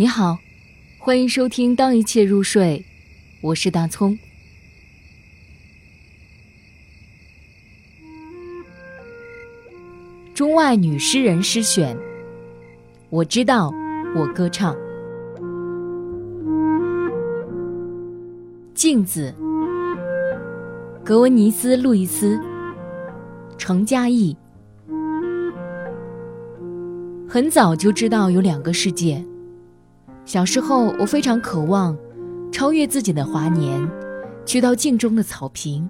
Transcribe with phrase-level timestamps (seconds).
[0.00, 0.38] 你好，
[0.96, 2.84] 欢迎收听《当一切入睡》，
[3.40, 4.16] 我是大葱。
[10.32, 11.98] 中外女诗人诗选，
[13.10, 13.72] 我知道，
[14.14, 14.72] 我歌唱。
[18.74, 19.34] 镜子，
[21.04, 22.40] 格温尼斯·路易斯，
[23.56, 24.36] 程嘉译。
[27.28, 29.20] 很早就知道有两个世界。
[30.28, 31.96] 小时候，我非常渴望
[32.52, 33.80] 超越自己的华年，
[34.44, 35.88] 去到镜中的草坪。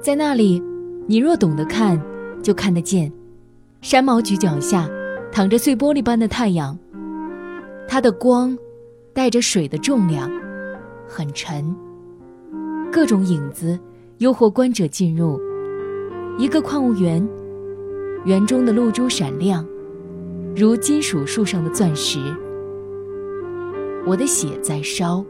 [0.00, 0.62] 在那里，
[1.06, 2.00] 你若懂得看，
[2.42, 3.12] 就看得见。
[3.82, 4.88] 山毛榉脚下，
[5.30, 6.78] 躺着碎玻璃般的太阳。
[7.86, 8.56] 它的光，
[9.12, 10.30] 带着水的重量，
[11.06, 11.76] 很沉。
[12.90, 13.78] 各种影子
[14.16, 15.38] 诱惑观者进入
[16.38, 17.28] 一个矿物园，
[18.24, 19.66] 园中的露珠闪亮，
[20.56, 22.18] 如金属树上的钻石。
[24.10, 25.24] 我的血在烧，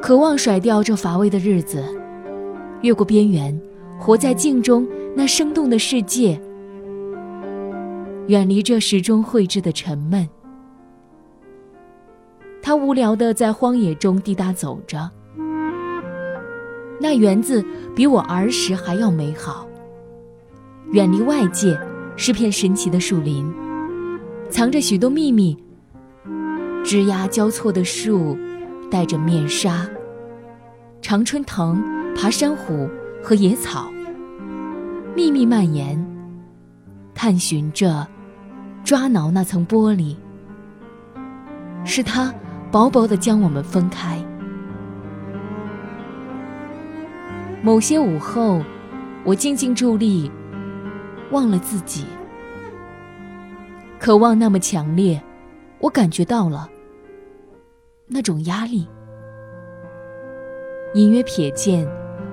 [0.00, 1.82] 渴望甩掉这乏味的日子，
[2.82, 3.60] 越过边缘，
[3.98, 6.40] 活在镜中那生动的世界，
[8.28, 10.28] 远离这时钟绘制的沉闷。
[12.62, 15.10] 他无聊地在荒野中滴答走着，
[17.00, 17.64] 那园子
[17.96, 19.66] 比我儿时还要美好。
[20.92, 21.76] 远离外界，
[22.14, 23.52] 是片神奇的树林，
[24.48, 25.63] 藏着许多秘密。
[26.84, 28.36] 枝桠交错的树，
[28.90, 29.88] 戴着面纱。
[31.00, 31.82] 常春藤、
[32.14, 32.88] 爬山虎
[33.22, 33.90] 和野草，
[35.16, 35.98] 秘密蔓延，
[37.14, 38.06] 探寻着，
[38.84, 40.14] 抓挠那层玻璃。
[41.86, 42.32] 是它
[42.70, 44.22] 薄薄的将我们分开。
[47.62, 48.62] 某些午后，
[49.24, 50.30] 我静静伫立，
[51.30, 52.04] 忘了自己。
[53.98, 55.22] 渴望那么强烈，
[55.78, 56.68] 我感觉到了。
[58.14, 58.86] 那种压力。
[60.94, 61.84] 隐约瞥见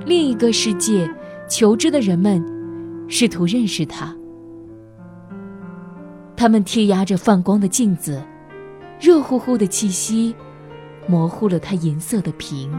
[0.06, 1.10] 另一个世界
[1.50, 2.40] 求知的人们
[3.10, 4.16] 试图认识他。
[6.38, 8.22] 他们剔压着泛光的镜子
[9.00, 10.36] 热乎乎的气息
[11.08, 12.72] 模糊了他银色的屏。